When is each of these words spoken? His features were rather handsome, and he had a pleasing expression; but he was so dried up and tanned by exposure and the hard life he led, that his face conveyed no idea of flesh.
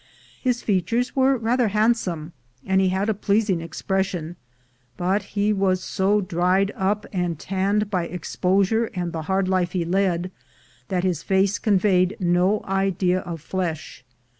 His 0.41 0.63
features 0.63 1.15
were 1.15 1.37
rather 1.37 1.67
handsome, 1.67 2.33
and 2.65 2.81
he 2.81 2.89
had 2.89 3.07
a 3.07 3.13
pleasing 3.13 3.61
expression; 3.61 4.35
but 4.97 5.21
he 5.37 5.53
was 5.53 5.83
so 5.83 6.21
dried 6.21 6.71
up 6.75 7.05
and 7.13 7.37
tanned 7.37 7.91
by 7.91 8.05
exposure 8.07 8.85
and 8.95 9.13
the 9.13 9.21
hard 9.29 9.47
life 9.47 9.73
he 9.73 9.85
led, 9.85 10.31
that 10.87 11.03
his 11.03 11.21
face 11.21 11.59
conveyed 11.59 12.17
no 12.19 12.63
idea 12.63 13.19
of 13.19 13.41
flesh. 13.41 14.03